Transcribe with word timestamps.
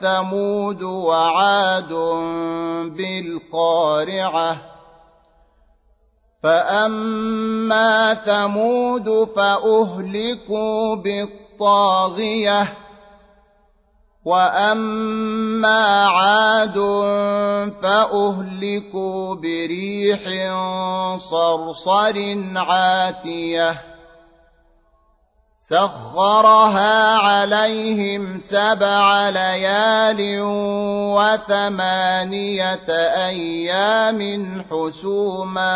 ثمود 0.00 0.82
وعاد 0.82 1.92
بالقارعة. 2.96 4.56
فأما 6.42 8.14
ثمود 8.14 9.28
فأهلكوا 9.36 10.96
بالطاغية. 10.96 12.76
وأما 14.24 16.06
عاد 16.06 16.74
فأهلكوا 17.82 19.34
بريح 19.34 20.20
صرصر 21.16 22.36
عاتية. 22.56 23.93
سخرها 25.68 27.14
عليهم 27.14 28.40
سبع 28.40 29.28
ليال 29.28 30.40
وثمانية 31.16 32.88
أيام 33.28 34.20
حسوما 34.70 35.72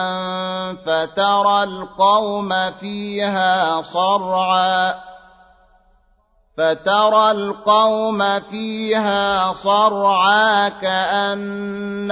فترى 0.86 1.62
القوم 1.64 2.70
فيها 2.80 3.82
صرعا 3.82 4.94
فترى 6.56 7.30
القوم 7.30 8.40
فيها 8.40 9.52
صرعا 9.52 10.68
كأنهم 10.68 12.06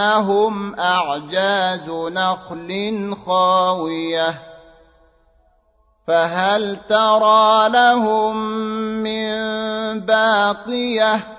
أعجاز 0.80 1.90
نخل 1.90 3.16
خاوية 3.26 4.55
فهل 6.06 6.76
ترى 6.88 7.68
لهم 7.68 8.36
من 9.02 9.36
باقية؟ 10.00 11.36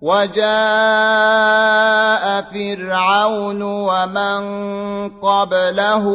وجاء 0.00 0.44
فرعون 2.42 3.62
ومن 3.62 4.42
قبله 5.20 6.06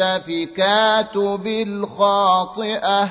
والمؤتفكات 0.00 1.16
بالخاطئة 1.16 3.08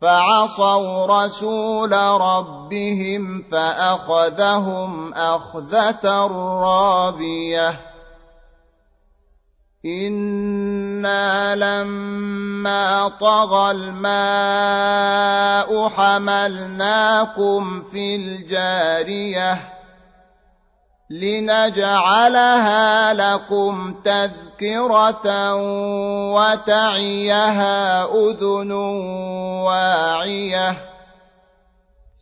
فعصوا 0.00 1.06
رسول 1.24 1.92
ربهم 2.20 3.44
فأخذهم 3.52 5.14
أخذة 5.14 6.26
رابية. 6.62 7.89
إنا 9.84 11.56
لما 11.56 13.08
طغى 13.08 13.70
الماء 13.70 15.08
حملناكم 15.88 17.82
في 17.92 18.16
الجارية 18.16 19.58
لنجعلها 21.10 23.14
لكم 23.14 23.94
تذكرة 24.04 25.54
وتعيها 26.34 28.04
أذن 28.04 28.72
واعية 29.62 30.76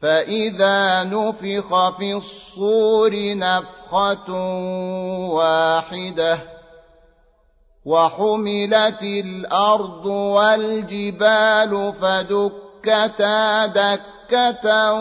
فإذا 0.03 1.05
نفخ 1.05 1.97
في 1.99 2.15
الصور 2.15 3.11
نفخة 3.15 4.33
واحدة 5.35 6.58
وحملت 7.85 9.03
الأرض 9.03 10.07
والجبال 10.07 11.93
فدكتا 12.01 13.67
دكة 13.67 14.93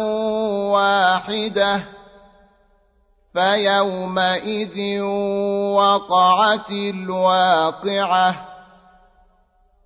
واحدة 0.71 1.83
فيومئذ 3.33 5.01
وقعت 5.73 6.71
الواقعة 6.71 8.35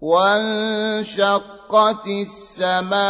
وانشقت 0.02 2.08
السماء 2.08 3.02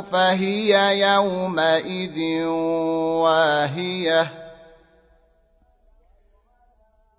فهي 0.00 1.00
يومئذ 1.00 2.44
واهية 3.24 4.43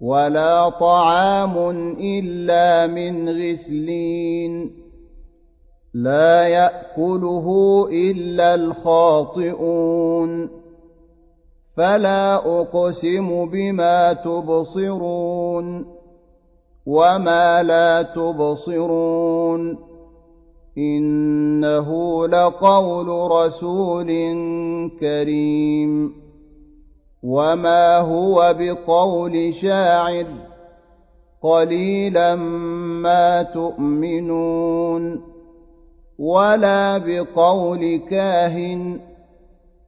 ولا 0.00 0.68
طعام 0.68 1.58
إلا 2.00 2.86
من 2.86 3.28
غسلين. 3.28 4.70
لا 5.94 6.46
يأكله 6.46 7.46
إلا 7.92 8.54
الخاطئون. 8.54 10.48
فلا 11.76 12.34
أقسم 12.60 13.46
بما 13.46 14.12
تبصرون 14.12 15.86
وما 16.86 17.62
لا 17.62 18.02
تبصرون. 18.02 19.78
إنه 20.78 22.26
لقول 22.26 23.30
رسول 23.30 24.06
كريم. 25.00 26.27
وما 27.22 27.98
هو 27.98 28.56
بقول 28.58 29.54
شاعر 29.54 30.26
قليلا 31.42 32.34
ما 33.04 33.42
تؤمنون 33.42 35.20
ولا 36.18 36.98
بقول 36.98 38.00
كاهن 38.10 39.00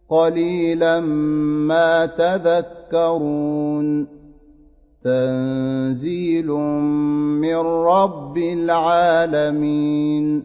قليلا 0.09 1.01
ما 1.01 2.07
تذكرون 2.07 4.07
تنزيل 5.05 6.47
من 7.41 7.57
رب 7.57 8.39
العالمين 8.39 10.45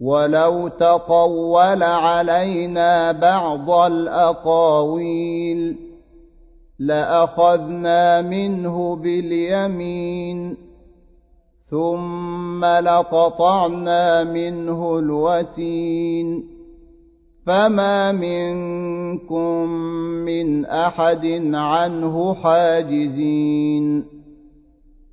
ولو 0.00 0.68
تقول 0.68 1.82
علينا 1.82 3.12
بعض 3.12 3.70
الاقاويل 3.70 5.76
لاخذنا 6.78 8.22
منه 8.22 8.96
باليمين 8.96 10.56
ثم 11.70 12.64
لقطعنا 12.64 14.24
منه 14.24 14.98
الوتين 14.98 16.56
فما 17.46 18.12
منكم 18.12 19.68
من 20.24 20.64
احد 20.64 21.26
عنه 21.54 22.34
حاجزين 22.34 24.15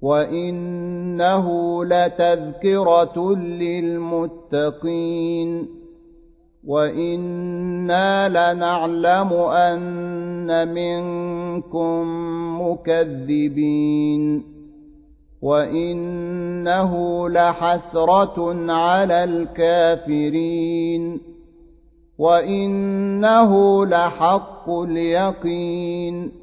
وانه 0.04 1.48
لتذكره 1.86 3.36
للمتقين 4.46 5.50
وأنا 6.68 8.30
لنعلم 8.30 9.34
ان 9.34 10.74
منكم 10.74 12.04
مكذبين 12.62 14.44
وانه 15.42 16.92
لحسره 17.30 18.72
على 18.72 19.24
الكافرين 19.24 21.22
وانه 22.18 23.86
لحق 23.86 24.70
اليقين 24.70 26.43